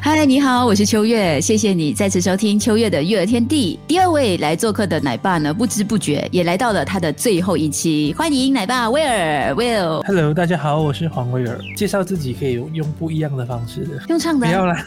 [0.00, 3.78] 嗨，你好，我是秋月，谢谢你再次收听秋月的育儿天地。
[3.86, 10.02] 第二位来做客的奶爸呢，不知不觉也来到了他的最后一期，欢迎奶爸威尔，Will。
[10.06, 11.58] Hello，大家好，我是黄威尔。
[11.76, 14.84] 介绍自己可以用不一样的方式，用唱的啊、不要啦。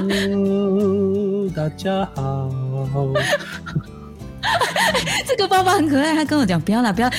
[0.00, 2.50] Hello， 大家好。
[5.36, 7.12] 这个爸爸很可爱，他跟我讲不要啦，不要，啊，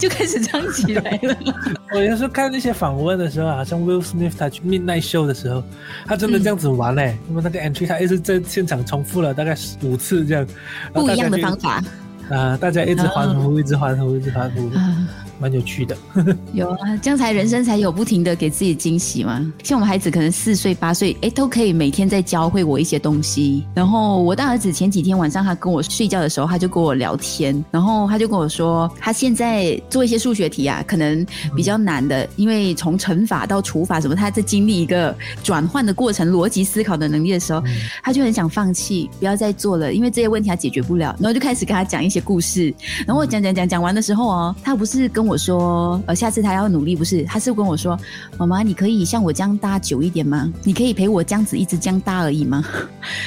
[0.00, 1.36] 就开始唱起来了。
[1.92, 5.62] 我有时候看那些访问的时候，好像 Will Smith 他去 Midnight Show 的时候，
[6.06, 10.46] 他真的这样子玩嘞、因为那个 entry 他一直在现场重复了大概五次这样，
[10.92, 11.82] 不一样的方法
[12.30, 15.08] 啊、大家一直欢呼，一直欢呼，一直欢呼，啊。
[15.38, 15.96] 蛮有趣的。
[16.52, 19.52] 有啊，这样才人生才有不停的给自己惊喜嘛。
[19.62, 23.64] 像我们孩子可能四岁八岁，哎，都可以每天在教会我一些东西。
[23.74, 37.62] 然后我大儿子前几天晚上他跟我睡觉的时候，他就跟我聊天，然后他就跟我说，他现在做一些数学题啊，可能比较难的，因为从乘法到除法什么，他在经历一个转换的过程，逻辑思考的能力的时候，
[38.02, 41.14] 他就很想放弃，不要再做了，因为这些问题他解决不了。
[41.18, 42.72] 然后就开始跟他讲一些故事，
[43.06, 47.98] 然后我讲讲讲讲完的时候哦，他不是跟我说，呃，下次他要努力，不是，他是跟我说，
[48.38, 50.52] 妈妈，你可以像我这样搭久一点吗？
[50.62, 52.64] 你可以陪我这样子一直这样搭而已吗？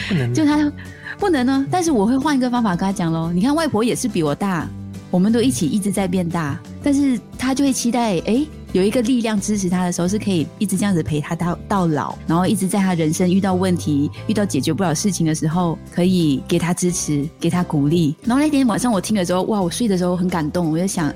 [0.07, 0.71] 不能就他
[1.19, 3.31] 不能呢，但是我会换一个方法跟他讲喽。
[3.31, 4.67] 你看外婆也是比我大，
[5.11, 18.15] 我们都一起一直在变大，但是他就会期待，诶，有一个力量支持他的时候，是可以一直这样子陪他到到老，然后一直在他人生遇到问题、遇到解决不了事情的时候，可以给他支持，给他鼓励。
[18.23, 21.11] 然后那天晚上我听的时候，哇，我睡的时候很感动，我就想，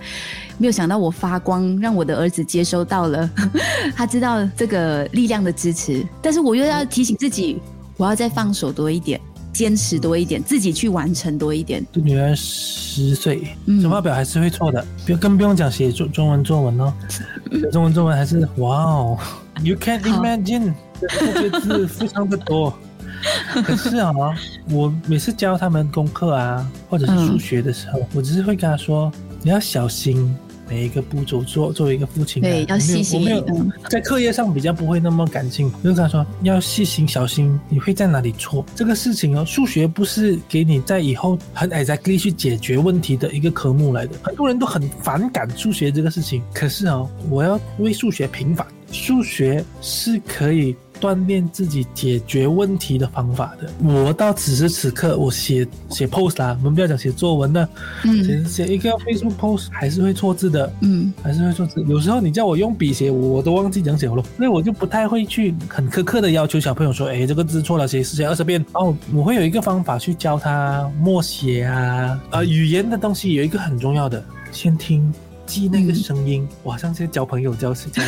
[0.57, 3.29] 没有想到我发光，让我的儿子接收到了，
[3.95, 7.59] 他知道这个力量的支持，但是我又要提醒自己，
[7.97, 9.21] 我要再放手多一点。
[9.53, 11.85] 坚持多一点，自己去完成多一点。
[11.93, 13.81] 女儿十岁，嗯。
[13.81, 16.93] 手发表还是会错的，不更不用讲写中中文作文哦，
[17.51, 19.17] 写中文作文还是哇哦
[19.61, 22.77] ，You can't imagine 这个字非常的多。
[23.63, 24.11] 可是啊，
[24.69, 29.09] 我每次教他们功课啊，或者是数学的时候，我只是会跟他说，
[29.41, 30.35] 你要小心
[30.73, 31.71] 每一个步骤做。
[31.71, 38.65] 作为一个父亲、啊，对要细心我没有，我没嗯有在课业上比较不会那么感性，我就跟他说要细心小心，你会在哪里错？
[38.75, 44.15] 这个事情哦，数学不是给你在以后很 exactly 去解决问题的一个科目来的。
[44.23, 50.75] 很多人都很反感数学这个事情，可是哦，我要为数学平反，数学是可以。
[51.03, 53.69] 锻炼自己解决问题的方法的。
[53.83, 57.67] 我到此时此刻，我写写 post 啦，我们不要讲写作文的，
[58.05, 61.83] 嗯写写一个 Facebook post 还是会错字的，嗯还是会错字。
[61.89, 68.65] 有时候你叫我用笔写，我都忘记讲写了，所以我就不太会去很苛刻的要求小朋友说，哎，这个字错了，写十写二十遍。
[68.71, 75.13] 哦，我会有一个方法去教他默写啊，呃，语言的东西有一个很重要的，先听。
[75.45, 78.03] 记那个声音，我好像在教朋友教 教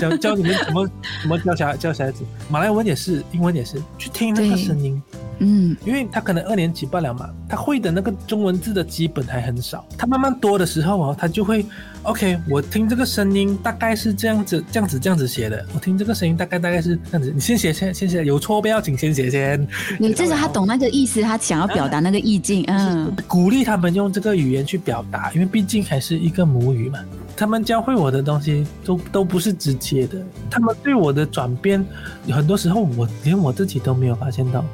[0.00, 0.88] 教教你们怎么
[1.22, 5.00] 怎么教小孩教小孩子，马来文也是，英文也是，去听那个声音。
[5.42, 9.82] 嗯因为他可能二年级罢了嘛，他会的那个中文字的基本还很少。
[9.96, 11.64] 他慢慢多的时候哦，他就会
[12.02, 15.64] ，OK，我听这个声音大概是这样子、这样子、这样子写的。
[15.74, 17.32] 我听这个声音大概大概是这样子。
[17.34, 19.66] 你先写先先写，有错不要紧，先写先。
[19.98, 22.62] 你，至少他懂那个意思，他想要表达那个意境。
[22.68, 26.98] 嗯鼓励他们用这个语言去表达，因为毕竟还是一个母语嘛。
[27.36, 30.18] 他们教会我的东西都都不是直接的，
[30.50, 31.84] 他们对我的转变，
[32.30, 34.64] 很多时候我连我自己都没有发现到。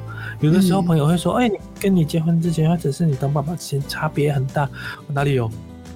[0.41, 4.69] 有的时候嗯朋友会说：“哎，你跟你结婚之前，或者是你当爸爸之前，差别很大。”
[5.07, 5.49] 我哪里有？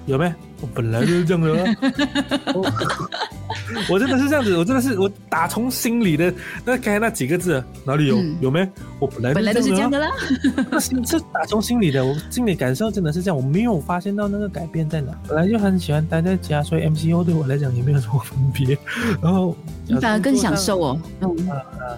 [0.06, 0.32] 有没？
[0.60, 1.76] 我本来就是这样的啊。
[2.54, 2.72] 我
[3.90, 6.32] 我真的是这样子，我真的是我打从心里的
[6.64, 8.16] 那刚才那几个字哪里有？
[8.16, 8.68] 嗯有没？
[8.98, 9.98] 我本来本来都是这样的。
[9.98, 10.08] 啦。
[10.70, 15.12] 那心是打从心里的，我心里感受真的是这样，我没有发现到那个改变在哪。
[15.26, 18.78] 本来就很喜欢待在家，所以 MCO 对我来讲也没有什么分别。
[19.22, 19.56] 然后
[19.86, 21.00] 你反而更享受哦。
[21.20, 21.36] 嗯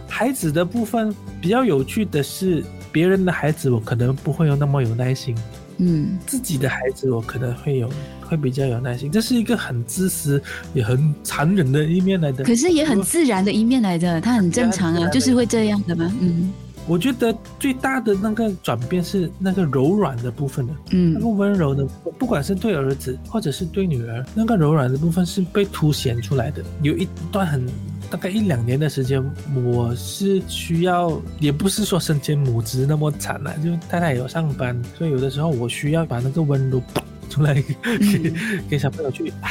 [0.09, 5.37] 孩子的部分比较有趣的是，别人的孩子我可能不会有那么有耐心，
[5.79, 7.91] 嗯自己的孩子我可能会有
[8.23, 10.43] 会比较有耐心，这是一个很自私
[10.73, 12.45] 也很残忍的一面来的。
[12.45, 16.13] 可是也很自然的一面来的，他很正常啊，就是会这样的嘛。
[16.21, 16.53] 嗯
[16.87, 21.83] 我觉得最大的那个转变是那个柔软的部分的，那个嗯温柔的，
[22.19, 26.63] 不管是对儿子或者是对女儿，那个柔软的部分是被凸显出来的。
[26.83, 27.67] 有一段很
[28.11, 29.23] 大概一两年的时间，
[29.55, 36.83] 我是需要，也不是说身兼母职那么惨了、就太太也有上班，所以有的时候我需要把那个温柔
[37.29, 37.63] 出来给、
[38.71, 39.33] 给小朋友去。
[39.41, 39.49] 啊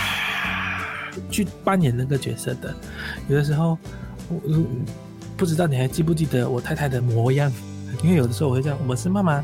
[1.30, 2.74] 去扮演那个角色的。
[3.28, 3.78] 有的时候，
[4.30, 4.66] 我我
[5.38, 7.54] 不知道你还记不记得我太太的模样，
[8.04, 9.44] 因为有的时候我会这样，我是妈妈，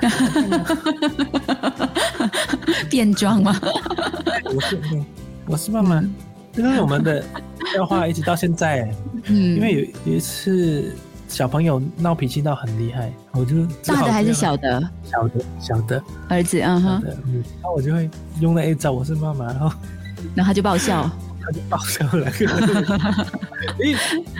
[2.88, 3.58] 变装吗？
[4.54, 4.78] 我是
[5.46, 6.04] 我是妈妈，
[6.52, 7.24] 这个是我们的
[7.76, 8.88] 笑话，一直到现在。
[9.24, 10.94] 嗯，因为有有一次
[11.28, 16.60] 小朋友闹脾气闹很厉害，我就大的还是小的小的小的儿子？
[16.60, 18.08] 嗯哼，嗯，然后我就会
[18.40, 19.72] 用那一招，我是妈妈，然后
[20.34, 21.10] 然后他就爆笑。
[21.46, 22.28] 他就爆笑了。
[23.78, 23.96] 因为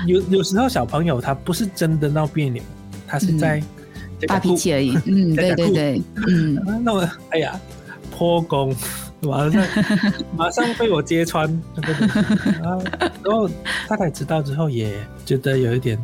[0.09, 2.61] 有有时候小朋友他不是真的闹别扭，
[3.07, 3.63] 他是在
[4.19, 4.99] 这个发脾气而已。
[5.05, 7.61] 嗯， 对对对，嗯， 那我哎呀
[8.11, 8.75] 破功，
[9.21, 9.65] 马上
[10.37, 11.47] 马上被我揭穿，
[12.63, 12.83] 然后
[13.25, 13.49] 然后
[13.89, 14.93] 太太知道之后也
[15.25, 15.99] 觉得有一点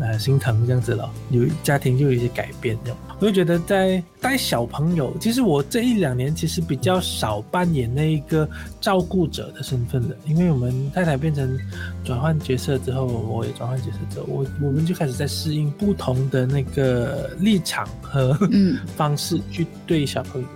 [0.00, 2.98] 呃心疼这样子了，有家庭就有一些改变这样。
[3.20, 8.48] 我就觉得在带小朋友，其实我这一两年其实比较少扮演那一个
[8.80, 11.58] 照顾者的身份了，因为我们太太变成
[12.02, 18.78] 转换角色之后，我也转换角色之后，我我们就开始在适应不同的那个立场和嗯。
[18.96, 20.48] 方式去对小朋友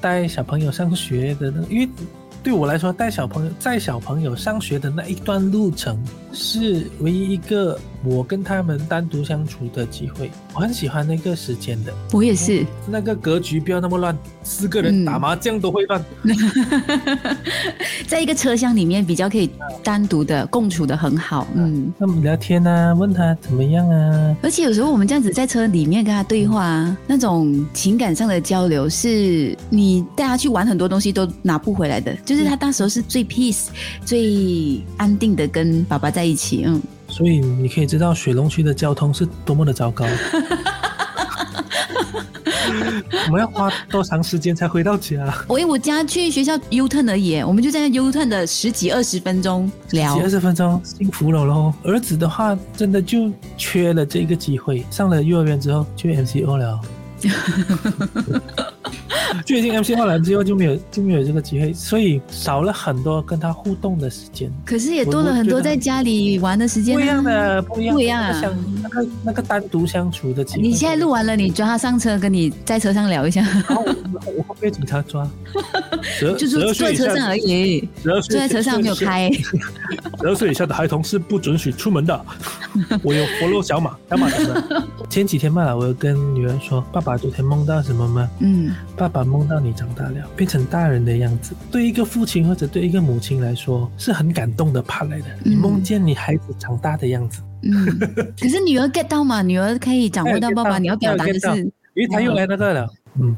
[0.00, 1.88] 带小朋友上学的那，因为
[2.42, 6.02] 对我来说，带小朋友带小朋友上学的那一段路程
[6.32, 12.64] 是唯一一个我跟他们单独相处的机会，我很喜欢那个时间的，我也是。
[12.86, 16.02] 那个格局不要那么乱，四个人嗯打麻将都会乱。
[18.08, 19.50] 在一个车厢里面比较可以
[19.84, 24.36] 单独的共处的很好， 嗯，那么聊天啊，问他怎么样啊？
[24.42, 33.66] 而且有时候我们这样子在车里面跟他对话啊，那种情感上的交流是你带他去玩很多东西都拿不回来的，就是他当时候是最 peace、
[34.04, 36.80] 最安定的跟爸爸在一起，嗯，
[37.10, 40.06] 所以你可以知道水龙区的交通是多么的糟糕。
[43.26, 45.32] 我们要花多长时间才回到家？
[45.46, 51.72] 我因为我家去学校 U turn 而已，我们就在那 U turn 的十几二十分钟聊几，二十分钟，幸福了喽。
[51.84, 54.84] 儿子的话，真的就缺了这个机会。
[54.90, 56.80] 上了幼儿园之后去 MCO 了，
[59.44, 64.50] 就已经 MCO 了之后就没有就没有这个机会，所以少了很多跟他互动的时间。
[64.64, 70.62] 可是也多了很多在家里玩的时间、啊，不一样的，不一样，不一样啊那个那个那个单独相处的机会。
[70.62, 75.28] 你现在录完了，你抓他上车，跟你在车上聊一下，然后我我会被警察抓，
[76.02, 79.30] 十就是坐在车上而已，坐在车上没有开。
[80.20, 82.24] 十二岁以下的孩童是不准许出门的。
[83.02, 84.86] 我有 follow 小马，小马怎么？
[85.08, 88.28] 前几天嘛，我有跟女儿说，爸爸昨天梦到什么吗？
[88.40, 91.54] 嗯，爸爸梦到你长大了，变成大人的样子。
[91.70, 95.26] 对一个父亲或者对一个母亲来说，是很感动的 part 来的。
[95.44, 97.86] 你梦见你孩子长大的样子，嗯，
[98.40, 99.42] 可是女儿 get 到嘛？
[99.42, 101.48] 女儿可以掌握到爸爸，你要表达的是
[101.94, 102.88] 因为他又来那个了。
[103.18, 103.36] 嗯，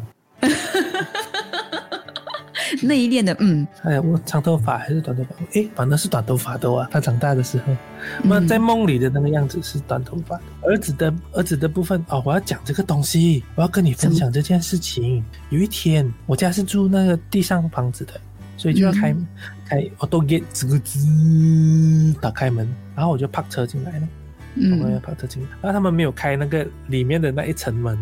[2.82, 5.30] 内敛的，嗯，哎呀，我长头发还是短头发？
[5.54, 6.88] 哎，反正是短头发的哇。
[6.90, 7.76] 他长大的时候，嗯
[8.24, 10.42] 那在梦里的那个样子是短头发的。
[10.62, 15.24] 儿子的儿子的部分哦，我要讲这个东西，我要跟你分享这件事情。
[15.50, 18.14] 有一天，我家是住那个地上房子的，
[18.56, 19.26] 所以就要开、嗯
[19.64, 24.08] 开 auto gate 吱咯吱打开门，然后我就泊车进来了。
[24.54, 27.98] 我要嗯泊车进来，然后他们没有开那个里面的那一层门，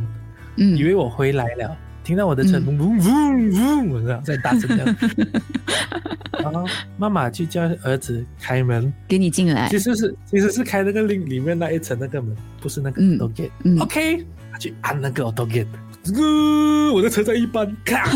[0.57, 1.77] 嗯，以为我回来了，
[2.11, 4.69] 听到我的车嗡嗡嗡嗡，我这样在大声
[6.43, 6.67] 然后
[6.99, 9.69] 妈妈去叫儿子开门，给你进来。
[9.69, 13.51] 其，实是其实是开那个里里面那一层那个门，不是那个嗯 auto gate。
[13.63, 13.79] 嗯。
[13.79, 15.69] OK，他去按那个 auto gate，
[16.17, 18.09] 呃，我的车在一般，咔，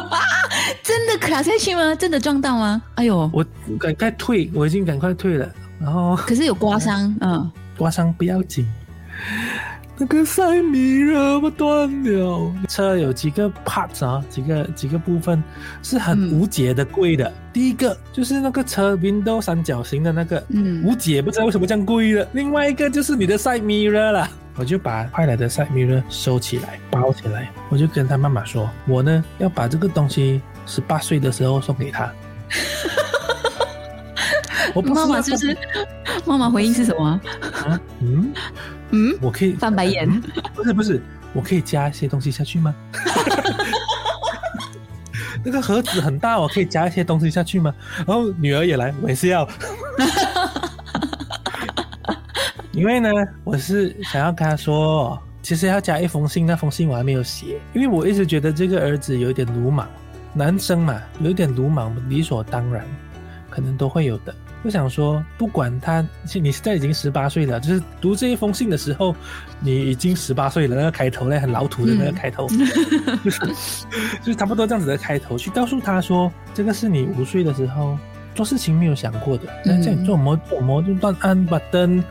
[0.82, 1.94] 真的卡下去吗？
[1.94, 2.80] 真的撞到吗？
[2.94, 3.44] 哎呦，我
[3.78, 8.66] 赶快退，我已经赶快退了，然后可是有刮伤，嗯，刮伤不要紧。
[10.00, 15.42] 那个塞米勒不断了，车有几个 parts 啊，几个几个部分
[15.82, 17.32] 是很嗯无解的贵的。
[17.52, 22.28] 第一个就是那个车 window 三角形的那个，嗯无解，不知道为什么这样贵的。
[22.32, 32.08] 另外一个就是你的 side mirror 了，我就把派来的 side mirror 收起来，包起来，我就跟他妈妈说，我呢要把这个东西十八岁的时候送给他。
[34.74, 35.58] 我不妈妈就是？
[36.24, 37.20] 妈妈回应是什么？
[37.66, 37.80] 啊？
[38.00, 38.32] 嗯。
[38.90, 40.22] 嗯，我可以翻白眼嗯
[40.54, 41.02] 不是不是，
[41.32, 42.74] 我可以加一些东西下去吗？
[45.44, 47.72] 那个盒子很大，我可以加一些东西下去吗？
[47.98, 49.48] 然后女儿也来，我也是要。
[52.72, 53.10] 因为呢，
[53.44, 59.88] 我是想要跟她说，其实要加一封信，那封信我还没有写，因为我一直觉得这个儿子有一点鲁莽，
[60.32, 62.84] 男生嘛，有一点鲁莽，理所当然，
[63.50, 64.34] 可能都会有的。
[64.64, 69.14] 我想说，不管他，你现在已经十八岁了，就是读这一封信的时候，
[69.60, 70.74] 你已经十八岁了。
[70.74, 72.48] 那个开头嘞，很老土的那个开头，
[73.24, 73.40] 就是
[74.20, 77.96] 就是差不多这样子的开头，去告诉他说，这个是你五岁的时候
[78.34, 82.02] 做事情没有想过的，那这样做模做模就乱按把灯，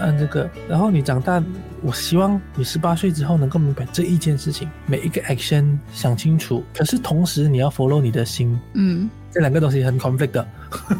[0.00, 1.42] 按这个，然后你长大，
[1.82, 10.48] 我希望你十八岁之后能够明白这一件事情，每一个 action 想清楚，可是同时你要 follow 你的心，嗯这两个东西很 conflict 的，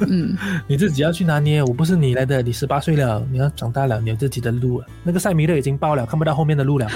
[0.07, 1.63] 嗯，你自己要去拿捏。
[1.63, 4.87] 我不是你来的，你十八岁了，你要长大了，你有自己的路了。
[5.03, 6.87] 那个塞米勒已经爆了，看不到后面的路了，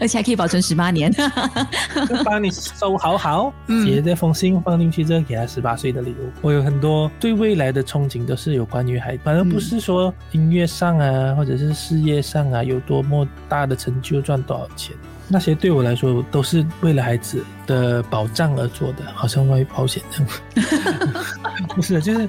[0.00, 1.12] 而且还可以保存十八年。
[1.12, 6.30] 就 帮你收好好，嗯写这封信放进去，这个给他十八岁的礼物。
[6.40, 14.96] 我有很多对未来的憧憬，都是有关于孩子，反而不是说音乐上啊，或者是事业上啊有多么大的成就，赚多少钱。
[15.32, 20.28] 那些对我来说都是为了孩子的保障而做的，好像外保险这样。
[21.76, 22.28] 不是，就是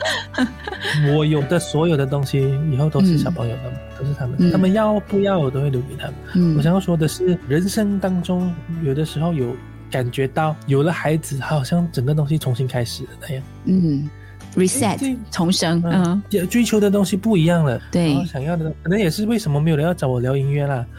[1.15, 2.39] 我有的所有的东西，
[2.71, 6.15] 以后都是小朋友的，都是他们，嗯他们要不要我都会留给他们。
[6.35, 8.53] 嗯我想要说的是，人生当中
[8.83, 9.55] 有的时候有
[9.89, 13.43] 感觉到，有了孩子，好像整个东西重新开始了那样。
[13.65, 14.20] 嗯对
[14.55, 20.85] ，reset 重生，嗯，也追求的东西不一样了，对想要的可能也是为什么没有人要找我聊音乐啦。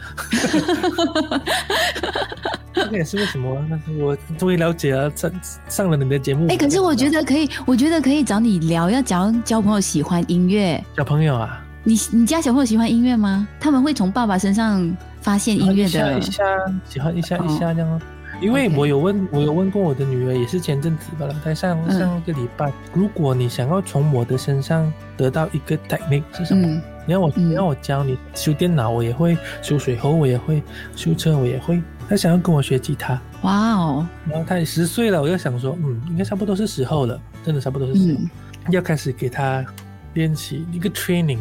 [2.73, 5.31] 这个也是为什么，但是我终于了解了，上
[5.69, 6.47] 上了你的节目。
[6.49, 10.83] 哎、可是我觉得可以，我觉得可以找你聊，要找交朋友喜欢音乐。
[10.97, 13.47] 小朋友啊，你你家小朋友喜欢音乐吗？
[13.59, 14.91] 他们会从爸爸身上
[15.21, 16.43] 发现音乐的一下一，下
[16.89, 18.01] 喜欢一下哦一下这样哦。
[18.41, 21.99] 因为我有问，我有问过我的女儿，也是前阵子吧了，在上嗯。
[21.99, 26.67] 上个礼拜，如果你想要从我的身上得到一个 technique 是什么？
[26.67, 26.81] 嗯。
[27.05, 27.49] 你要我嗯。
[27.49, 30.61] 你要我教你修电脑，我也会；修水喉，我也会；
[30.95, 31.81] 修车，我也会。
[32.09, 38.29] 他想要跟我学吉他，哇哦，然后他也十岁了，我就想说，嗯，应该差不多是时候了，真的差不多是时候，嗯。
[38.71, 39.65] 要开始给他
[40.13, 41.39] 练习一个 training，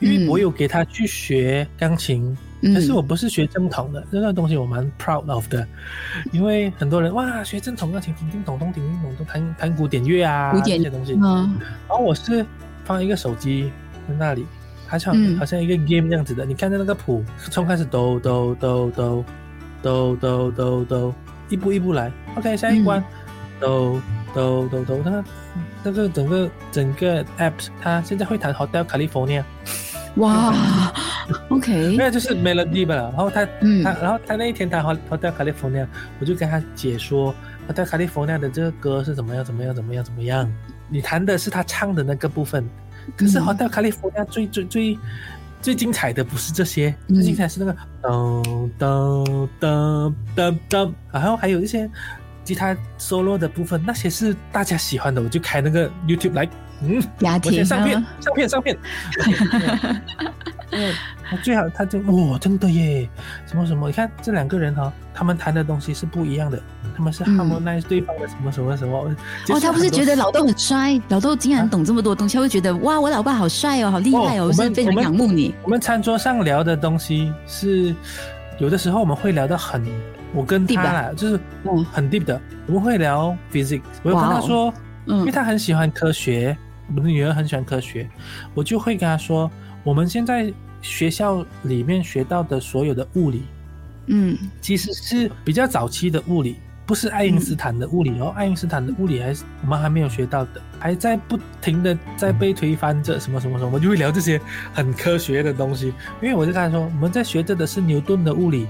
[0.00, 0.28] 因为嗯。
[0.28, 2.74] 我有给他去学钢琴，嗯。
[2.74, 5.66] 可是我不是学正统的，这段东西我蛮 proud of 的，
[6.32, 11.58] 因为很多人哇学正统钢琴，叮叮咚咚，叮叮咚咚，弹弹古典乐啊，古典这些东西，嗯。
[11.88, 12.44] 然后我是
[12.84, 13.70] 放一个手机
[14.08, 14.46] 在那里，
[14.86, 15.38] 好像、嗯。
[15.38, 19.24] 好像一个 game 这样子的，你看着那个谱，从开始哆哆哆哆
[19.82, 21.14] 哆哆哆哆，
[21.48, 22.10] 一步一步来。
[22.36, 23.02] OK，下一关，
[23.60, 24.00] 哆
[24.34, 25.24] 哆哆哆，那个
[25.84, 29.42] 那个整个整个 app 它现在会弹 Hotel California，
[30.16, 30.52] 哇
[31.48, 33.82] ，OK，没有就是 melody 吧，然后他嗯。
[33.82, 35.86] 他然后他那一天弹 Hotel California，
[36.20, 37.34] 我就跟他解说
[37.68, 40.50] Hotel California 的这个歌是怎么样怎么样怎么样怎么样，
[40.88, 42.68] 你弹的是他唱的那个部分，
[43.16, 43.42] 可是嗯。
[43.42, 44.98] Hotel California 最最最
[45.62, 47.16] 最精彩的不是这些，嗯。
[47.16, 51.88] 最精彩是那个噔噔噔噔噔，然后还有一些
[52.44, 56.48] 吉他 solo 的部分，那些是大家喜欢的，我就开那个 YouTube 来，
[56.82, 57.02] 嗯，
[57.44, 58.76] 我先上片啊，上片，上片。
[60.72, 60.94] 嗯，
[61.28, 63.08] 他最好他就哇，真的耶，
[63.46, 63.86] 什么什么？
[63.86, 66.60] 你看这两个人哈、他们谈的东西是不一样的，
[66.96, 69.10] 他们是嗯 harmonize 对方的什么什么什么。
[69.48, 75.54] 哦，他不是觉得老豆很帅，老豆竟然啊懂这么多东西，他会觉得哇，我老爸好帅哦，好厉害哦，哦我是非常仰慕你。
[75.62, 77.94] 我们餐桌上聊的东西是
[78.58, 79.84] 有的时候我们会聊到很，
[80.34, 84.70] 我跟他啦，就是嗯很 deep 的，我们会聊 physics，我有跟他说。
[84.70, 84.76] 嗯
[85.08, 86.58] 因为嗯他很喜欢科学，
[86.94, 88.08] 我的女儿很喜欢科学，
[88.54, 89.50] 我就会跟她说，
[89.82, 90.52] 我们现在
[90.82, 93.42] 学校里面学到的所有的物理，
[94.06, 98.32] 嗯其实是比较早期的物理，不是爱因斯坦的物理哦。
[98.36, 104.40] 爱因斯坦的物理还是我们还没有学到的，还在不停的在被推翻着什么什么什么，我就会聊这些
[104.72, 105.92] 很科学的东西。
[106.22, 108.68] 因为我就跟她说，我们在学着的是牛顿的物理，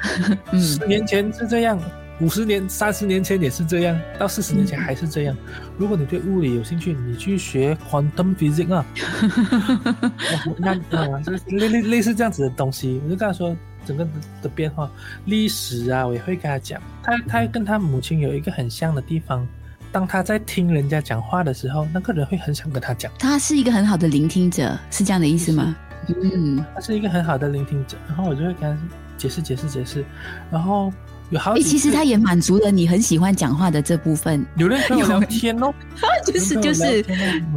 [0.50, 1.78] 嗯十年前是这样，
[2.20, 5.36] 五十年、三十年前也是这样，到四十年前还是这样。
[5.78, 8.84] 如果你对物理有兴趣，你去学 quantum physics 啊，
[10.46, 13.00] 哦那啊，就是类类类似这样子的东西。
[13.04, 14.10] 我就跟他说，整个的
[14.42, 14.90] 的变化，
[15.24, 16.80] 历史啊，我也会跟他讲。
[17.02, 19.46] 他他跟他母亲有一个很像的地方，
[19.90, 23.10] 当他在听人家讲话的时候，那个人会很想跟他讲。
[23.18, 25.74] 他是一个很好的聆听者，是这样的意思吗？
[26.22, 28.78] 嗯，他是一个很好的聆听者，然后我就会跟他
[29.16, 30.04] 解释解释解释，
[30.50, 30.92] 然后
[31.30, 35.72] 有好其实他也满足了你很喜欢讲话的这部分，有人跟我聊天哦，
[36.26, 37.02] 就是就是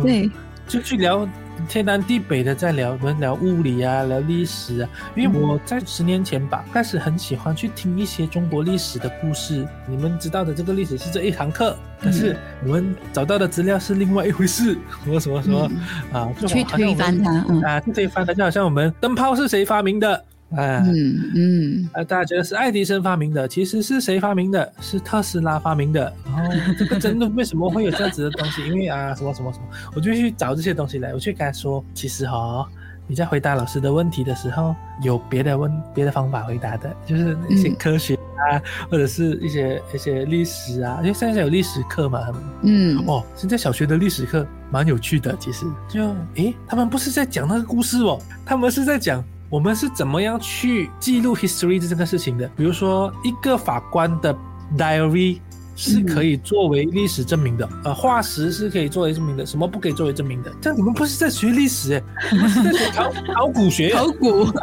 [0.02, 0.30] 对，
[0.68, 1.28] 就去聊
[1.68, 4.90] 天南地北的在聊，我们聊物理啊，聊历史啊。
[5.16, 9.68] 因为我在十年前吧，开始很喜欢去听一些中国历史的故事。
[9.88, 15.72] 你们知道的这个历史是这一堂课，但是我们找到的资料是另外一回事，什么什么什么、
[16.12, 20.26] 啊，就去推翻它，嗯啊，去推翻它，就好像我们灯泡是谁发明的？
[20.56, 24.74] 啊，嗯嗯，啊，大家觉得是爱迪生发明的，其实是谁发明的？
[24.80, 26.14] 是特斯拉发明的。
[26.26, 28.66] 然后这个真的为什么会有这样子的东西？
[28.68, 32.68] 因为啊，什么什么什么，我就去找这些东西来，我去跟他说，其实哈、
[33.08, 42.28] 你在回答老师的问题的时候，有别的问别的方法回答的，就是一些嗯科学啊，或者是一些一些历史啊，因为现在有历史课嘛，
[42.62, 52.50] 嗯，哦，现在小学的历史课蛮有趣的，其实就诶，他们不是在讲那个故事哦，他们是在讲我们是怎么样去记录 history 这个事情的。
[52.56, 54.36] 比如说，一个法官的
[54.76, 55.40] diary
[55.76, 60.52] 是可以作为历史证明的，呃，化石是可以作为证明的，什么不可以作为证明的？
[60.62, 63.92] 这样你们不是在学历史诶，你们是在学考 考古学。
[63.92, 64.48] 考古。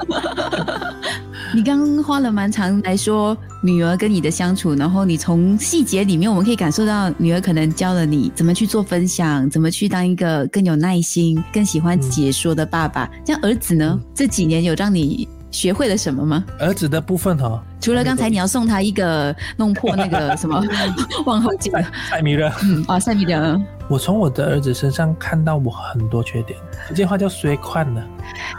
[1.52, 13.10] 你刚刚花了蛮长来说女儿跟你的相处，然后你从细节里面，我们可以感受到女儿可能教了你怎么去做分享，怎么去当一个更有耐心、更喜欢解说的爸爸。
[13.24, 13.98] 这样儿子呢？
[14.00, 16.44] 嗯这几年有让你学会了什么吗？
[16.58, 20.62] 儿子的部分哈、哦，除了刚才你要送他一个弄破那个什么
[21.26, 21.72] 往后镜，
[22.10, 28.02] 塞米勒，嗯啊，塞米勒，我从我的儿子身上看到我很多缺点，这句话叫衰宽呢。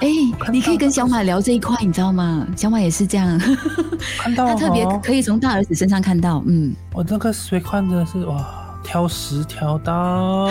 [0.01, 0.07] 哎，
[0.51, 2.45] 你可以跟小马聊这一块，你知道吗？
[2.55, 3.39] 小马也是这样，
[4.19, 6.73] 看到 他特别哦可以从大儿子身上看到，嗯。
[6.93, 8.45] 我这个水矿真的是哇，
[8.83, 10.47] 挑食挑到，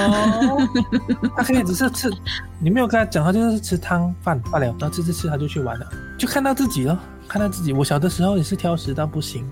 [1.36, 2.10] 他可以只是吃，
[2.58, 5.86] 你没有跟他讲，他就是吃汤饭罢了，然后吃吃吃他就去玩了，
[6.18, 7.72] 就看到自己了，看到自己。
[7.72, 9.48] 我小的时候也是挑食到不行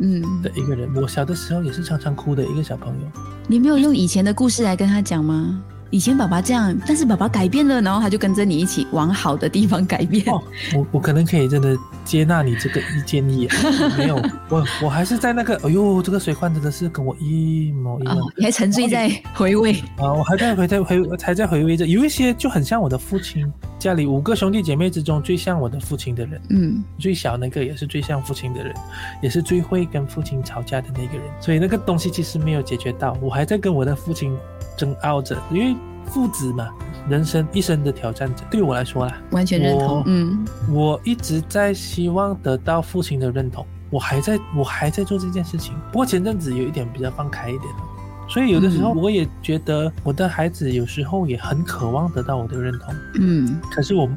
[0.00, 3.06] 嗯，的一个人，我小的时候也是常常哭的一个小朋友。
[3.48, 5.62] 你没有用以前的故事来跟他讲吗？
[5.92, 10.24] 以前爸爸这样，但是爸爸改变了，然后他就跟着你一起往好的地方改变。
[10.26, 10.42] 哦，
[10.74, 13.46] 我我可能可以真的接纳你这个意建议，
[13.98, 14.16] 没有，
[14.48, 18.16] 我我还是在那个，哎呦，这个水罐真的是跟我一模一样。
[18.16, 19.72] 哦，你还沉醉在回味。
[19.98, 23.46] 啊，我还在回在回还在回味着，有一些就很像我的父亲，
[23.78, 28.74] 家里五个兄弟姐妹之中最像我的父亲的人，嗯最小那个也是最像父亲的人，
[29.22, 34.34] 也是最会跟父亲吵架的那个人，所以那个东西其实没有解决到，我还在跟我的父亲
[34.82, 36.68] 争拗着，因为父子嘛，
[37.08, 40.02] 人生一生的挑战者，对我来说啦，完全认同我。
[40.06, 45.72] 嗯我一直在希望得到父亲的认同，我还在我还在做这件事情。
[45.92, 47.82] 不过前阵子有一点比较放开一点了，
[48.28, 54.08] 所以有的时候嗯我也觉得我的孩子有时候也很渴望得到我的认同，嗯，可是我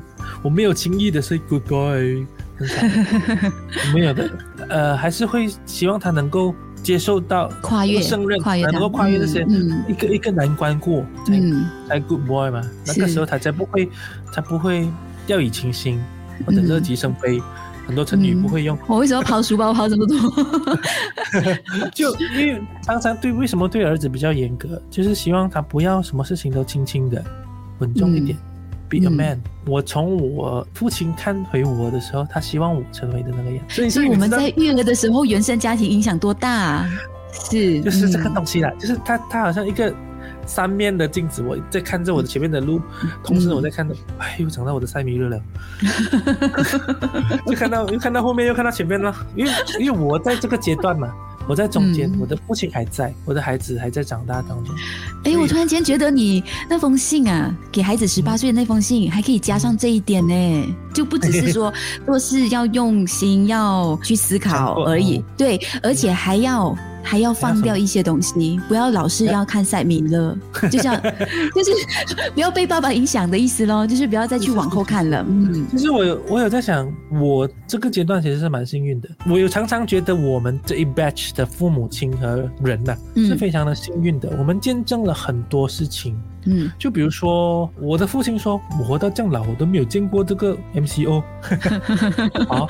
[0.42, 2.26] 我没有轻易的 say goodbye，
[3.94, 4.32] 没有的，
[4.70, 11.66] 呃，还是会希望他能够接受到跨越胜任，跨越能够跨越这些、嗯一个一个难关过，才、嗯。
[11.90, 13.90] 才 good boy 嘛，那个时候他才不会，
[14.32, 14.88] 才不会
[15.26, 16.00] 掉以轻心
[16.46, 17.42] 或者嗯乐极生悲，
[17.88, 20.16] 很多成语嗯不会用，我为什么抛书包抛这么多？
[21.92, 27.24] 就因为常常对为什么对儿子比较严格，就是希望他不要什么事情都轻轻的，
[27.80, 28.38] 稳重一点。
[28.90, 29.12] Be a 嗯。
[29.12, 33.60] man、我从我父亲看回我的时候，他希望我成为的那个样。
[33.68, 36.90] 所以，所以我们在育儿的时候，原生家庭影响多大、啊？
[37.32, 38.34] 是，就是这个嗯。
[38.34, 39.94] 东西啦，就是他他好像一个
[40.46, 42.80] 三面的镜子，我在看着我的前面的路，
[43.24, 45.42] 同时我在看到，哎，又长到我的塞米勒了，
[47.46, 51.12] 就看到又看到后面又看到前面了，因为因为我在这个阶段嘛，
[51.48, 52.20] 我在中间，嗯。
[52.20, 54.76] 我的父亲还在，我的孩子还在长大当中，
[55.24, 61.74] 哎，我突然间觉得你那封信啊，给孩子十八岁的那封信，还可以加上这一点呢，就不只是说
[62.06, 66.76] 做事要用心，要去思考而已，对，而且还要。
[67.06, 70.36] 还要放掉一些东西，不要老是要看赛米勒，
[70.72, 71.00] 就像
[71.56, 71.72] 就是
[72.34, 75.24] 不要被爸爸影响的意思咯，就是不要再去往后看了。
[75.30, 79.10] 嗯其实我有我有在想，我这个阶段其实是蛮幸运的。
[79.30, 84.36] 我有常常觉得我们这一 batch 的父母亲和人呐、嗯是非常的幸运的。
[84.40, 91.24] 我们见证了很多事情，嗯就比如说我的父亲说，我活到这样老，我都没有见过这个 MCO。
[92.48, 92.68] 好，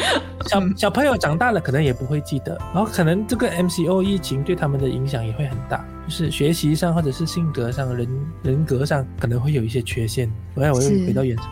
[0.47, 8.07] 小小朋友长大了可能也不会记得，然后可能这个 MCO 疫情对他们的影响也会很大，就是学习上或者是性格上、人
[8.43, 10.31] 人格上可能会有一些缺陷。
[10.53, 11.45] 我要我又回到原生。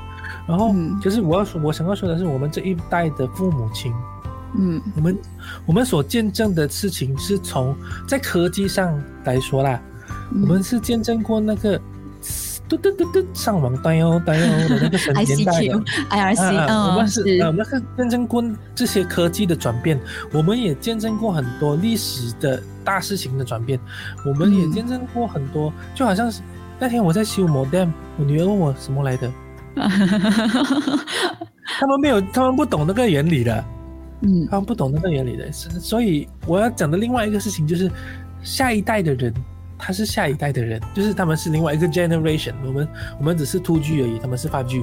[0.48, 3.94] 然后，就是我要说，我想要说的是，我们这一代的父母亲，
[4.58, 5.18] 嗯我们
[5.66, 7.76] 我们所见证的事情，是从
[8.08, 9.82] 在科技上来说啦，
[10.32, 11.80] 嗯我们是见证过那个
[12.68, 15.84] 嘟嘟嘟嘟上网呆哦呆哦的那个神年代的。
[16.10, 20.00] IRC，啊啊我嗯，们是呃我们是见证过这些科技的转变，
[20.32, 23.80] 我们也见证过很多历史的大事情的转变，
[24.26, 26.42] 我们也嗯见证过很多，就好像是
[26.80, 29.32] 那天我在修 modem，我女儿问我什么来的，
[31.80, 33.64] 他们没有，他们不懂那个原理的，
[34.22, 34.48] 嗯。
[34.50, 37.92] 他们不懂那个原理的，所以我要讲的另外一个事情就是，
[38.42, 39.34] 下一代的人，
[39.86, 42.88] 他是下一代的人，就是他们是另外一个 generation，我们
[43.20, 44.82] 我们只是 two G 而已，他们是 five G，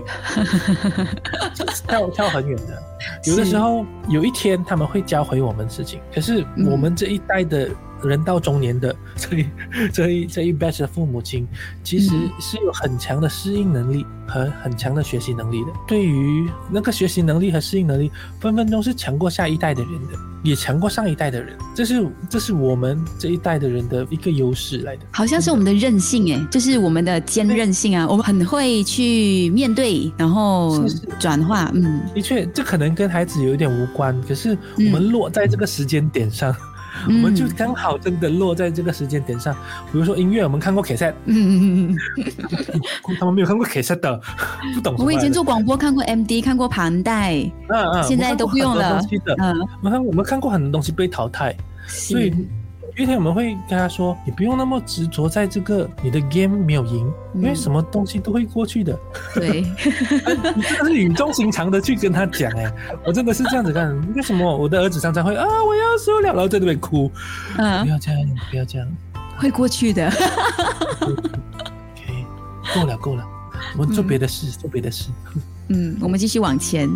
[1.88, 2.82] 跳跳很远的。
[3.24, 7.70] 有的时候有一天他们会教会我们事情，可是嗯我们这一代的
[8.04, 9.46] 人到中年的 这一
[9.92, 11.46] 这一这一 batch 的父母亲，
[11.82, 15.72] 其实嗯是有很强的适应能力和很强的学习能力的。
[15.86, 18.10] 对于那个学习能力和适应能力，
[18.40, 21.56] 分分钟是强过下一代的人的，也强过上一代的人。
[21.74, 25.02] 这是这是我们这一代的人的一个优势来的。
[25.12, 36.54] 好像是我们的韧性哎，就是我们的坚韧性啊，我们很会去面对，然后是是转化，嗯，的确，这可能跟孩子有一点无关，可是我们落在这个时间点上，
[37.07, 39.55] 我们就刚好真的落在这个时间点上。
[39.92, 44.20] 比如说音乐，我们看过 cassette，嗯嗯嗯嗯， 他们没有看过 cassette 的，
[44.74, 44.94] 不懂。
[44.98, 47.35] 我们以前做广播看过 MD，看过盘带，
[47.68, 49.00] 嗯嗯，现在都不用了。
[49.00, 52.37] 我们看过很多东西的，嗯，我们看我们看过很多东西被淘汰，所以是
[52.96, 58.98] 有一天我们会跟他说，你不用那么执着在这个你的 game 没有赢，因为嗯什么东西都会过去的。
[59.35, 59.62] 对，
[60.57, 62.72] 你真的是语重心长的去跟他讲哎、
[63.05, 63.96] 我真的是这样子干。
[64.14, 67.11] 为什么我的儿子常常会啊，我要输了，然后在那边哭，
[67.57, 68.88] 嗯不嗯，要这样，不要这样
[69.37, 70.09] 会过去的，，
[71.00, 72.26] OK，
[72.74, 73.24] 够了够了，
[73.79, 75.11] 我们做别的事，做别的事。
[75.68, 76.90] 嗯，我们继续往前。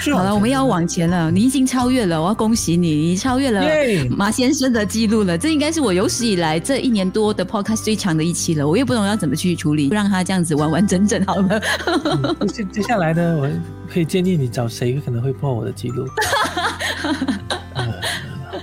[0.00, 3.64] 是好了，我们要往前了，你已经超越了，我要恭喜你，你超越了
[4.10, 5.36] 马先生的记录了。
[5.36, 11.62] 这应该是我有史以来这一年多的 podcast 最长的一期了，我也不懂要怎么去处理，让他这样子完完整整好了。
[12.40, 13.50] 嗯接接下来呢，我
[13.92, 16.06] 可以建议你找谁可能会破我的记录。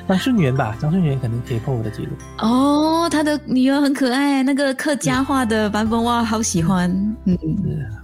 [0.10, 2.12] 呃张顺元吧，张顺元可能可以破我的记录。
[2.40, 6.90] 哦，他的女儿很可爱，那个客家话的版本哇，好喜欢。
[7.26, 7.38] 嗯，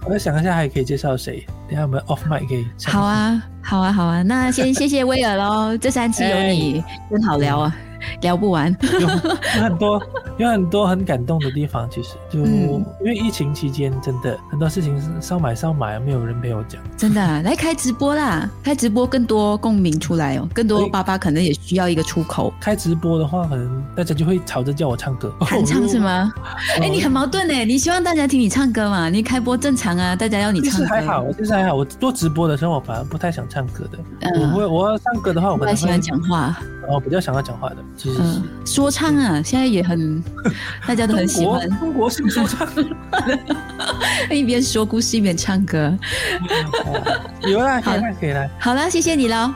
[0.04, 7.76] 我再想一下还可以介绍谁，等下我们 off mic 可以好，啊，好啊，好啊，那先谢谢威尔喽，这三期有你，真好聊啊，
[8.20, 8.74] 聊不完。
[8.82, 9.08] 有有
[9.62, 10.02] 很多
[10.38, 16.80] 有很多很感动的地方，其实就、嗯因为疫情期间，真的很多事情是少买少买，没有人陪我讲。
[16.96, 18.48] 真的啊、来开直播啦！
[18.62, 22.52] 开直播更多共鸣出来哦，更多爸爸可能也需要一个出口。
[22.60, 26.32] 开直播的话，可能大家就会吵着叫我唱歌，弹唱是吗？
[26.36, 29.08] 哦哎、你很矛盾哎，你希望大家听你唱歌嘛？
[29.08, 30.86] 你开播正常啊，大家要你唱歌。
[30.86, 31.74] 实还好，其实还好。
[31.74, 33.98] 我做直播的时候，我反而不太想唱歌的。
[34.20, 40.22] 嗯我会我要唱歌的话，我可能会我还喜欢讲话，我比较想要讲话的，其实是嗯，说唱啊，现在也很，
[40.86, 42.66] 大家都很喜欢，中国式说唱，
[44.30, 45.96] 一边说故事一边唱歌。
[47.42, 48.48] 有啦，可以好啦，可以啦。
[48.60, 49.52] 好了，谢谢你喽。